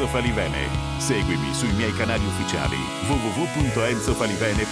Enzo 0.00 0.08
Falivene. 0.08 0.66
Seguimi 0.96 1.52
sui 1.52 1.70
miei 1.72 1.92
canali 1.92 2.24
ufficiali 2.24 2.78
www.enzofalivene.it. 3.06 4.64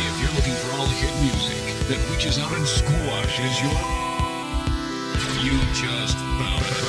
If 0.00 0.14
you're 0.20 0.34
looking 0.34 0.54
for 0.54 0.74
all 0.76 0.86
the 0.86 0.94
hit 0.94 1.14
music 1.22 1.62
that 1.86 1.98
reaches 2.10 2.38
out 2.38 2.50
and 2.56 2.66
squashes 2.66 3.62
your. 3.62 3.78
You 5.44 5.60
just 5.74 6.18
found, 6.18 6.81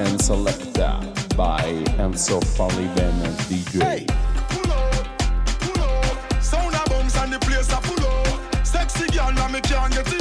And 0.00 0.18
Selecta 0.18 0.98
by 1.36 1.62
Enzo 1.98 2.40
Falivene 2.40 3.28
DJ. 3.48 4.06
pull 4.48 4.72
up, 4.72 5.18
pull 5.60 5.82
up. 5.82 6.42
Sound 6.42 6.74
and 7.16 7.32
the 7.32 7.38
place 7.40 7.70
a 7.70 7.80
full 7.82 8.06
up. 8.06 8.66
Sexy 8.66 9.06
girl, 9.08 9.32
can't 9.60 9.92
get 9.92 10.06
enough. 10.06 10.19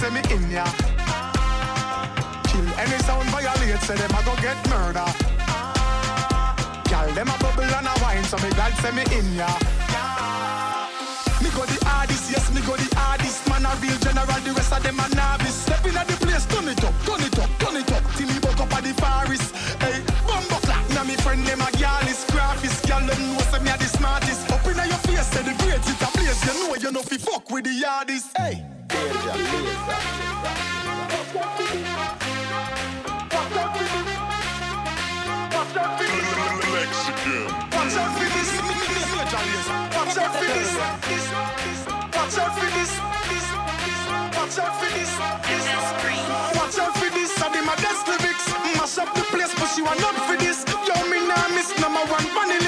Say 0.00 0.08
me 0.08 0.22
in 0.32 0.50
ya. 0.50 0.64
Kill 2.48 2.68
any 2.80 2.98
sound 3.04 3.28
violate, 3.28 3.82
say 3.84 3.96
them 3.96 4.16
a 4.16 4.20
go 4.24 4.34
get 4.40 4.56
murder. 4.72 5.04
Girl, 6.88 7.08
them 7.12 7.28
a 7.28 7.36
bubble 7.36 7.68
and 7.68 7.86
a 7.86 7.94
wine, 8.00 8.24
so 8.24 8.38
me 8.38 8.48
God 8.56 8.72
say 8.80 8.92
me 8.96 9.04
in 9.12 9.28
ya. 9.36 9.50
Me 11.42 11.48
go 11.52 11.64
the 11.68 11.78
hardest, 11.84 12.30
yes, 12.32 12.48
me 12.54 12.60
go 12.62 12.76
the 12.76 12.88
hardest. 12.96 13.46
Man 13.48 13.66
a 13.66 13.72
real 13.82 13.98
general, 14.00 14.40
the 14.40 14.52
rest 14.56 14.72
of 14.72 14.82
them 14.82 14.98
a 15.00 15.06
novice. 15.14 15.68
Step 15.68 15.84
in 15.84 15.96
at 15.96 16.08
the 16.08 16.16
place, 16.24 16.46
turn 16.46 16.68
it 16.68 16.82
up, 16.82 16.94
turn 17.04 17.20
it 17.20 17.38
up, 17.38 17.50
turn 17.60 17.76
it 17.76 17.92
up. 17.92 18.02
Till 18.16 18.28
me 18.28 18.38
buck 18.40 18.60
up 18.60 18.72
at 18.72 18.82
the 18.84 18.94
forest. 18.96 19.52
Hey, 19.84 20.00
bumbo 20.26 20.69
now 21.00 21.06
me 21.08 21.16
friend 21.16 21.44
them 21.46 21.60
a 21.60 21.64
gyal 21.80 22.06
is. 22.10 22.24
Gyal 22.84 23.06
them 23.08 23.20
know 23.32 23.40
say 23.50 23.60
me 23.64 23.70
a 23.70 23.76
the 23.78 23.84
smartest. 23.84 24.50
Up 24.52 24.66
inna 24.66 24.84
your 24.86 25.00
face, 25.08 25.26
say 25.32 25.42
the 25.42 25.54
grades 25.62 25.88
it 25.88 26.02
a 26.02 26.06
place. 26.12 26.44
You 26.44 26.52
know 26.60 26.74
you 26.74 26.92
know 26.92 27.02
fi 27.02 27.16
fuck 27.16 27.50
with 27.50 27.64
the 27.64 27.72
hardest. 27.86 28.36
Hey, 28.36 28.64
Watch 39.96 40.18
out 40.18 40.34
for 40.36 40.36
this. 40.36 40.36
Watch 40.36 40.36
out 40.36 40.36
for 40.36 40.48
this. 40.48 40.70
Watch 42.16 42.38
out 42.38 42.52
for 42.56 42.68
this. 42.68 42.90
Watch 44.36 44.58
out 44.58 44.74
for 44.80 44.90
this. 44.96 45.12
Watch 46.58 46.78
out 46.78 46.92
for 46.96 47.10
this. 47.10 47.42
I 47.42 47.48
did 47.52 47.64
my 47.64 47.76
best 47.76 48.08
lyrics. 48.08 48.46
Mash 48.76 48.98
up 48.98 49.14
the 49.14 49.22
place, 49.32 49.54
but 49.54 49.68
she 49.74 49.82
want 49.82 50.00
not 50.00 50.16
for 50.26 50.36
this. 50.36 50.69
Nah 51.30 51.46
miss 51.54 51.70
number 51.78 52.02
one 52.10 52.26
funny 52.34 52.58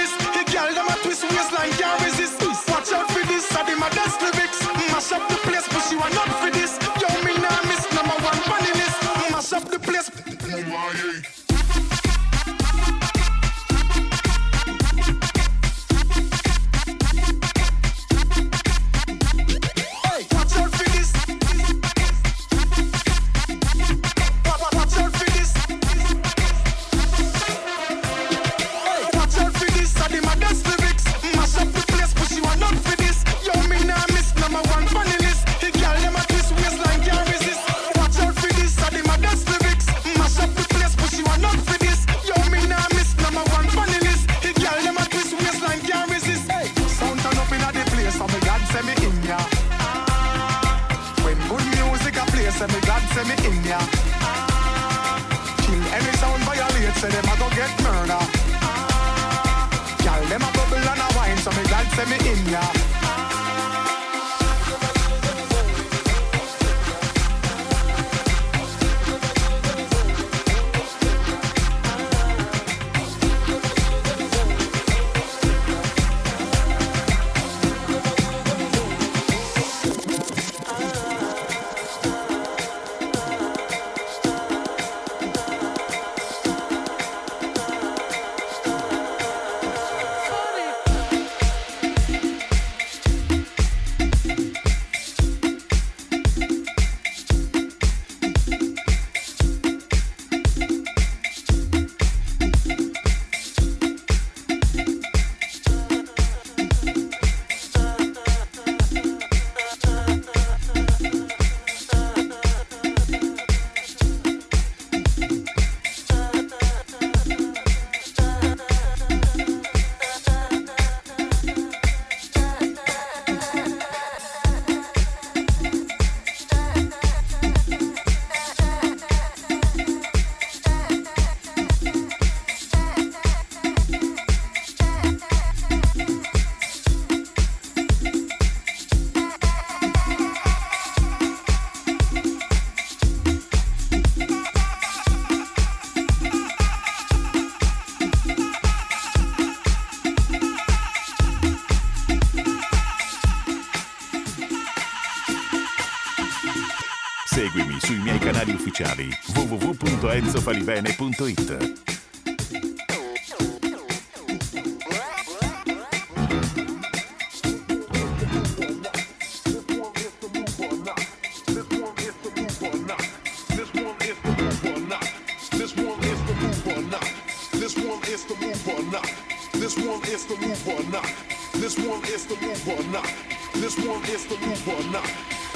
farfalivene.it 160.43 161.83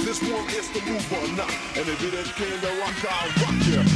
This 0.06 0.22
one 0.22 0.48
is 0.50 0.70
the 0.70 0.80
move 0.82 1.12
or 1.12 1.28
not. 1.36 1.50
And 1.76 1.88
if 1.88 2.00
it 2.00 2.16
ain't 2.16 2.34
king, 2.36 2.60
then 2.60 2.78
rock, 2.78 2.94
I'll 3.10 3.28
rock 3.42 3.66
you. 3.66 3.95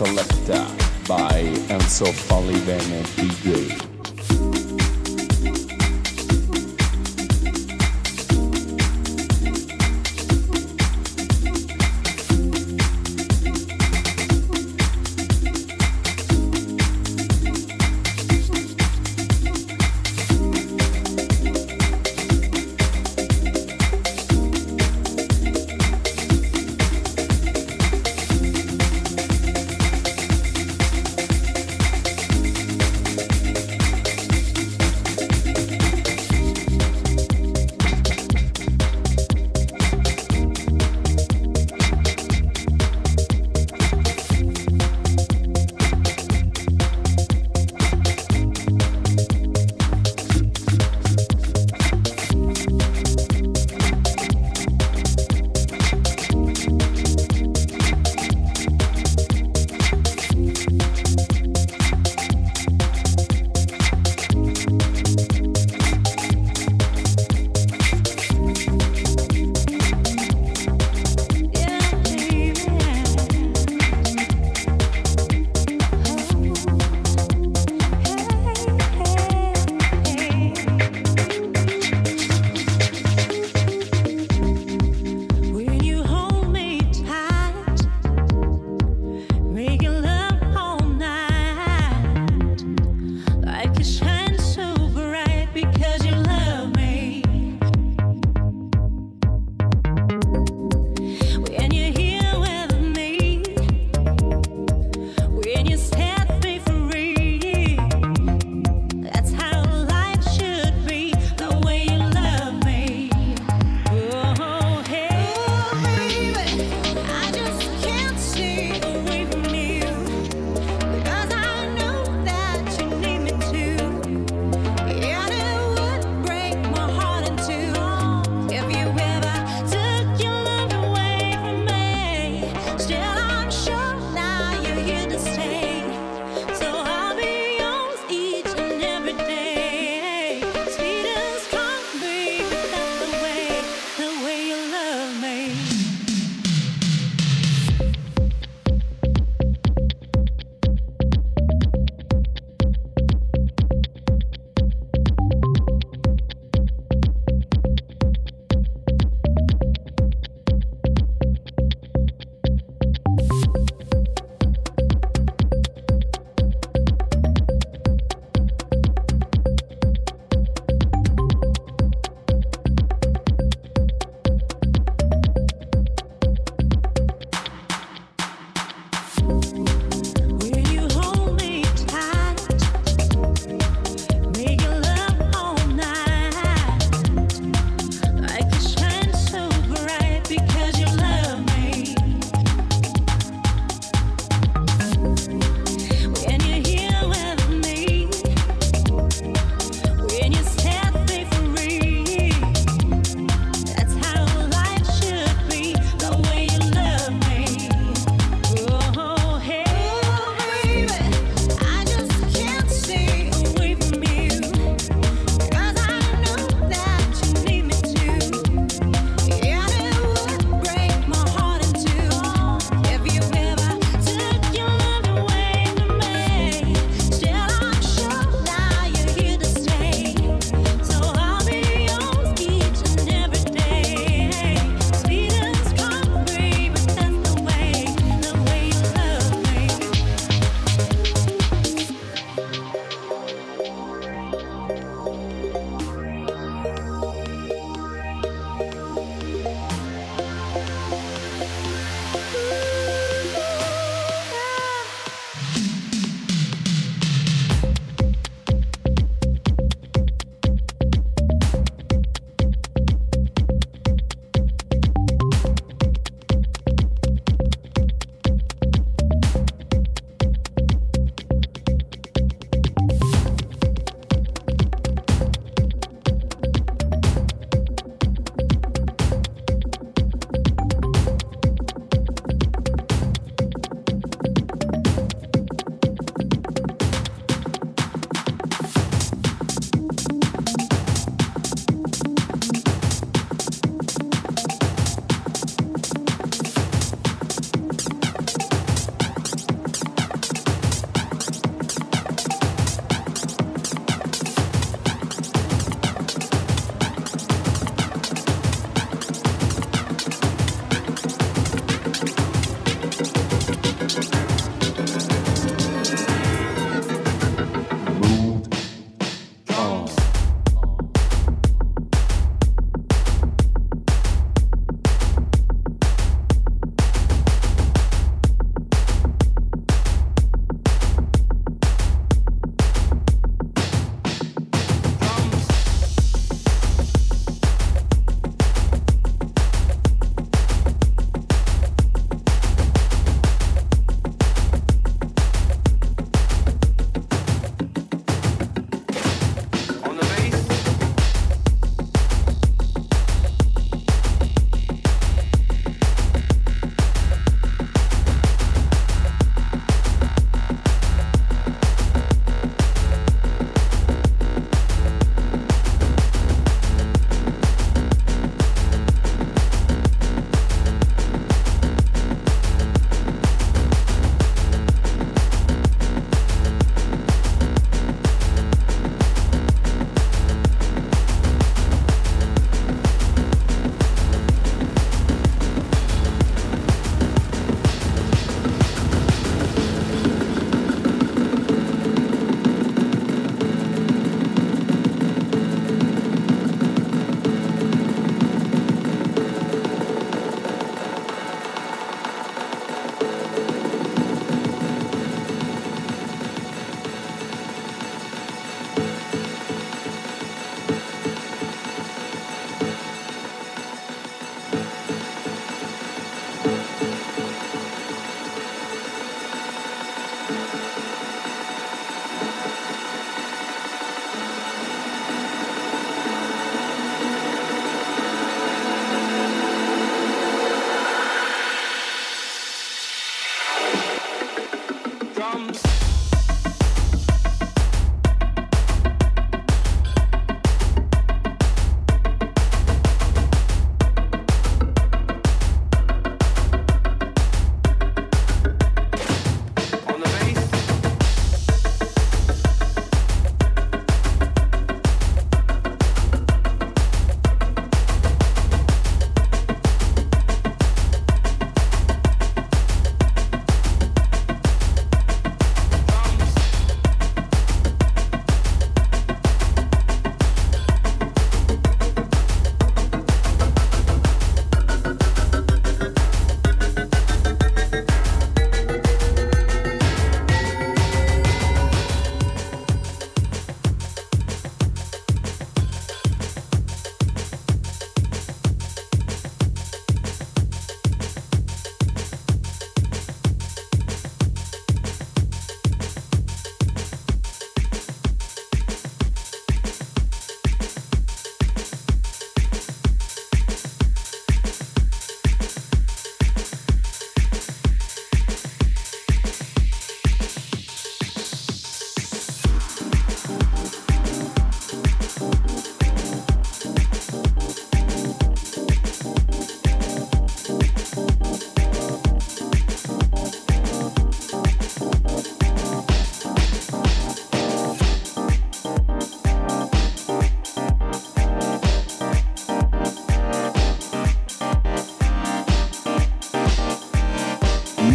And 0.00 0.75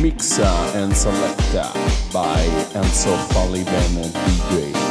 Mixer 0.02 0.42
and 0.42 0.98
Selector 0.98 1.70
by 2.12 2.44
Enzo 2.74 3.16
Falivene 3.28 4.04
and 4.04 4.14
DJ. 4.16 4.91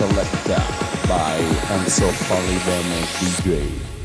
and 0.00 0.10
Selecta 0.10 0.56
by 1.08 1.38
Enzo 1.68 2.10
Falivene 2.26 3.00
DJ. 3.18 3.95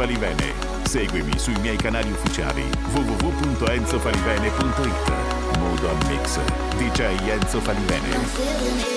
Falivene. 0.00 0.54
Seguimi 0.88 1.38
sui 1.38 1.54
miei 1.60 1.76
canali 1.76 2.10
ufficiali 2.10 2.64
www.enzofalivene.it. 2.94 5.58
Modo 5.58 5.90
al 5.90 5.98
mix. 6.08 6.38
DJ 6.78 7.00
Enzo 7.28 7.60
Falivene. 7.60 8.89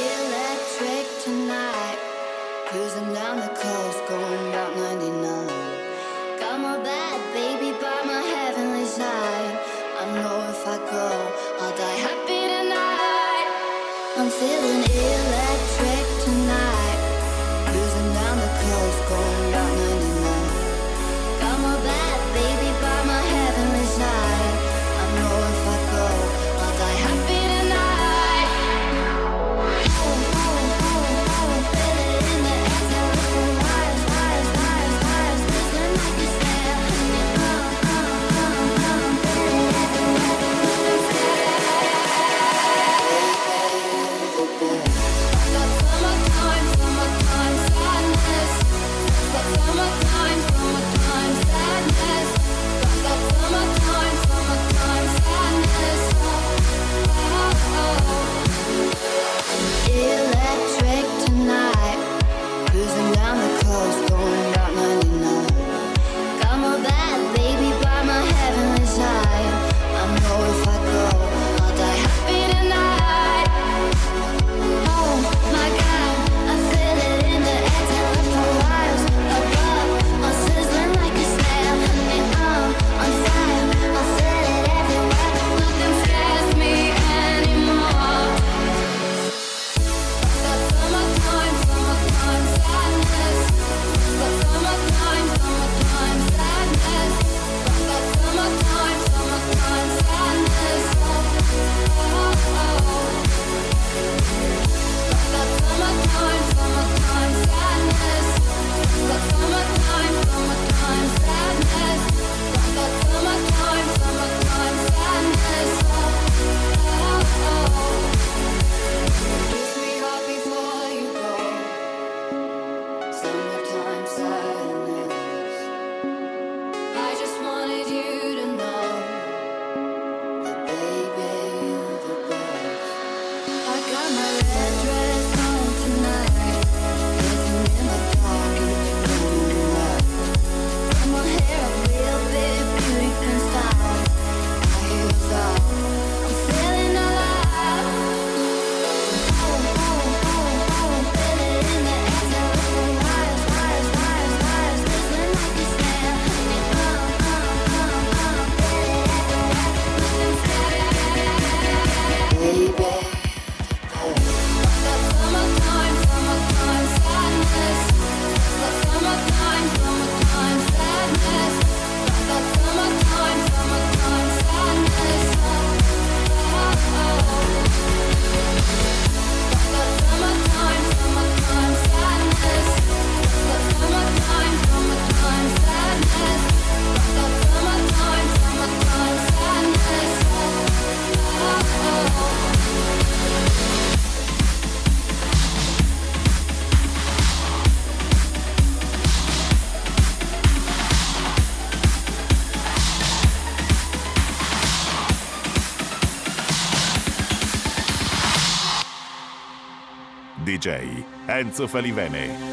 Lorenzo 211.44 211.68
Falivene. 211.68 212.53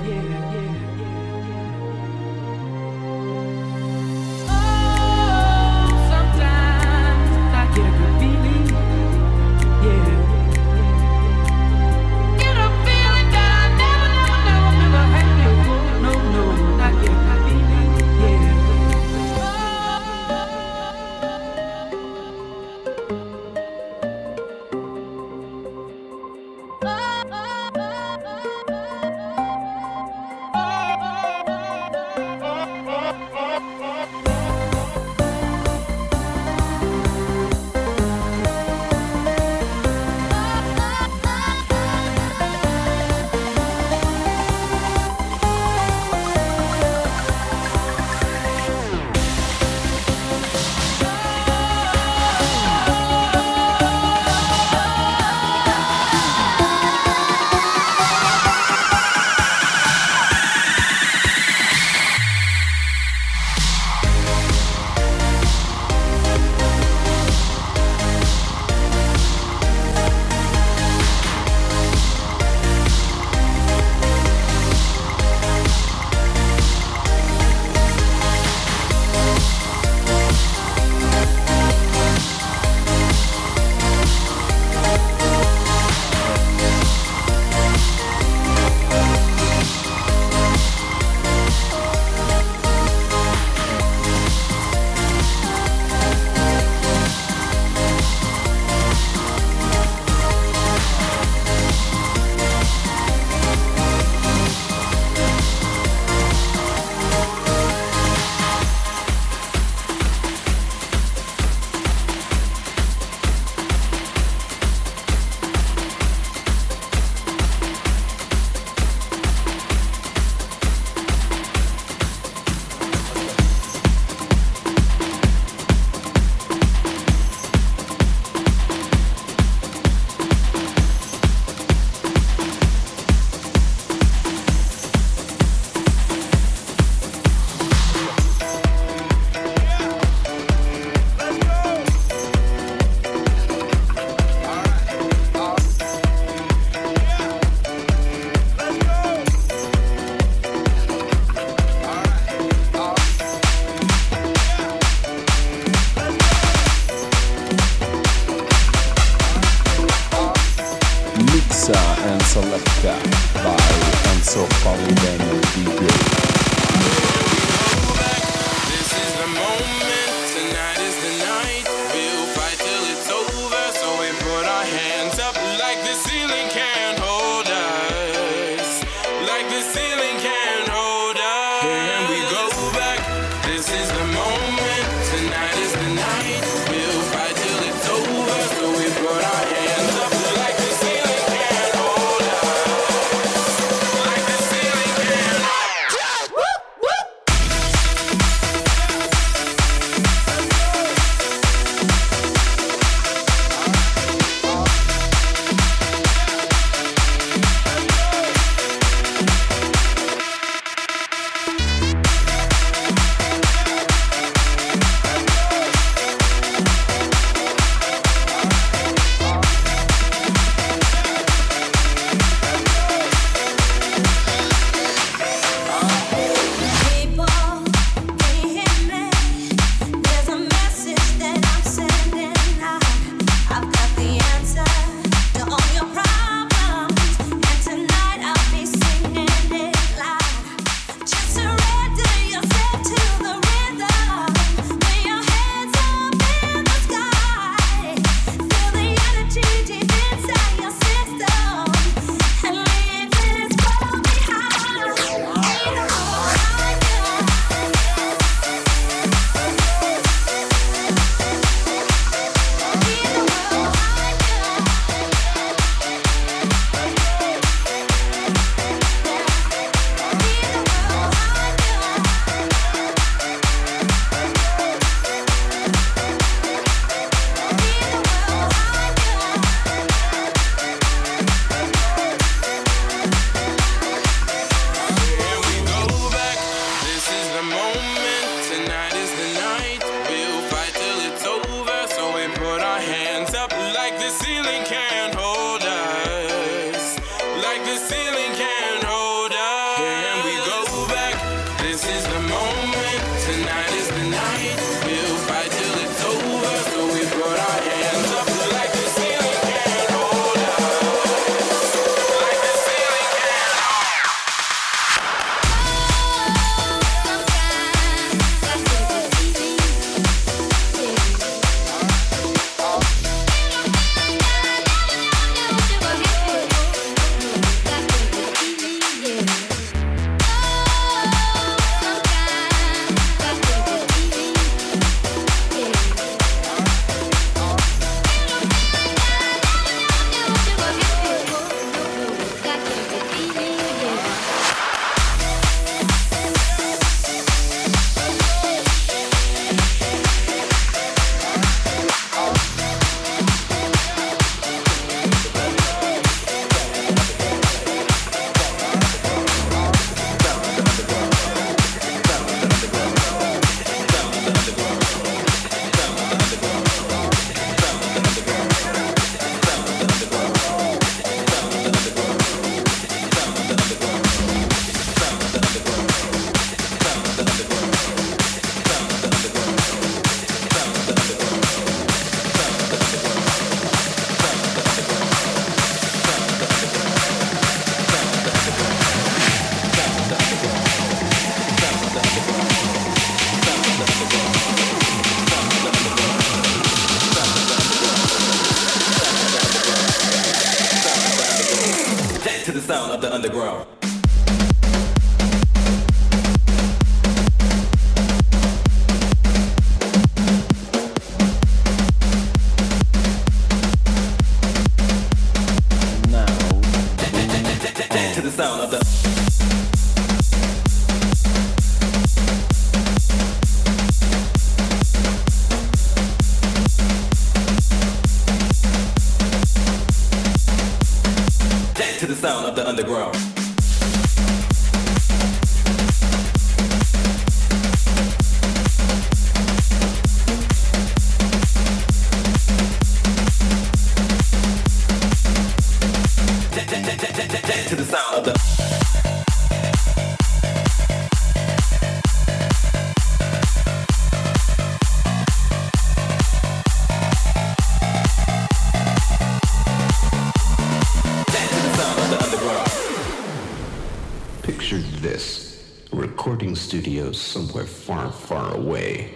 studios 466.61 467.19
somewhere 467.19 467.65
far, 467.65 468.11
far 468.11 468.55
away. 468.55 469.09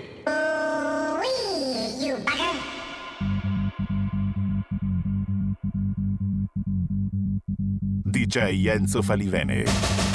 DJ 8.11 8.65
Enzo 8.67 9.01
Falivene. 9.01 10.14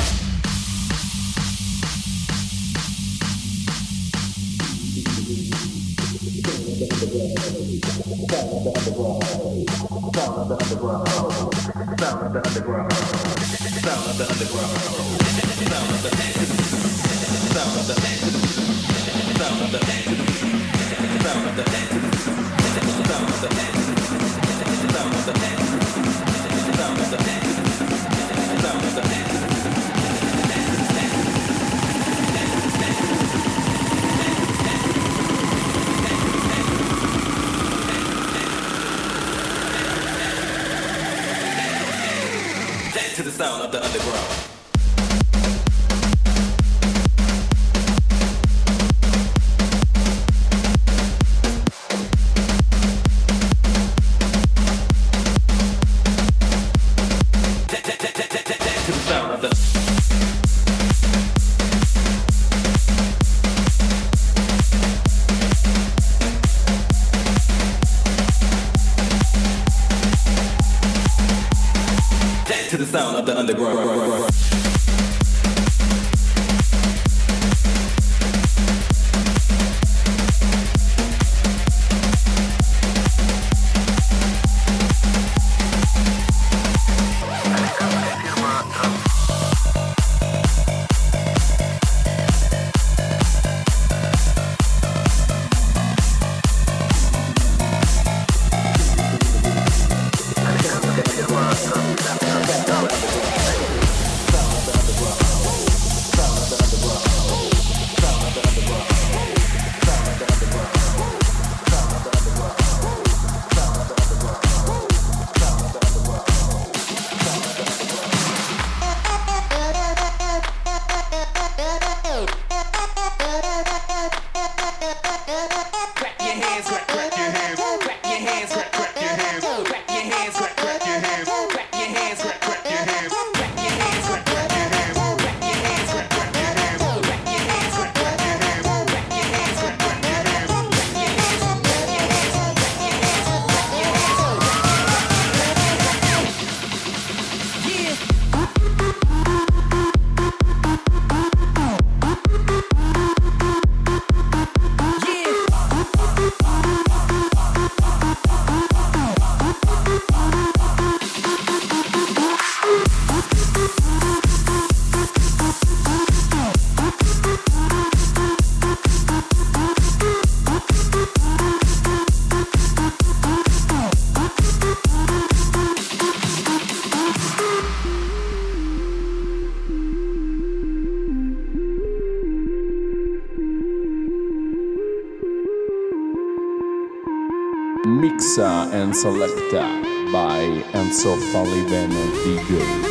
Selecta 189.00 189.64
by 190.12 190.62
Enzo 190.74 191.16
Falivene 191.32 192.04
DJ. 192.22 192.89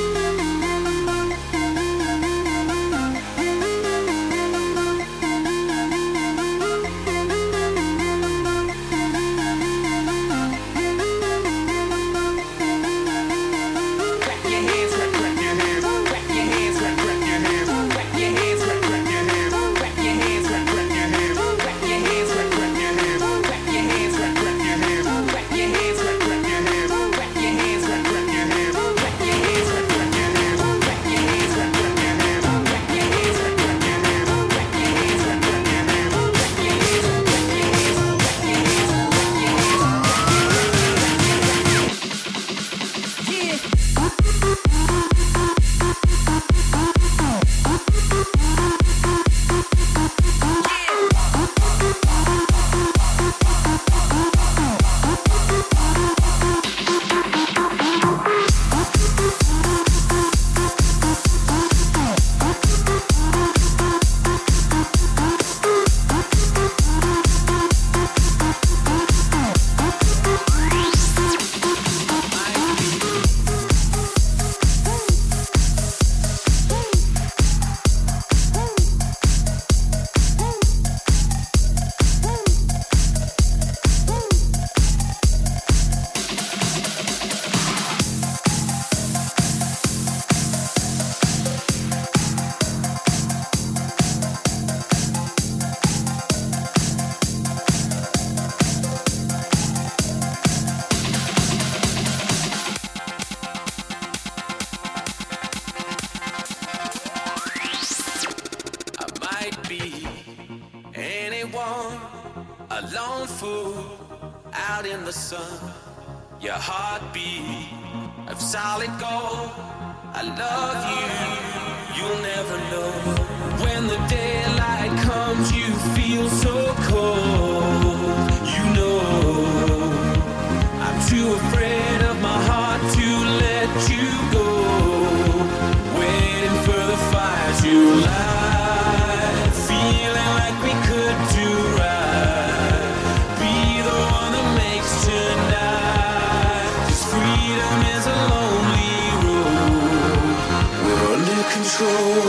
Control. 151.79 152.28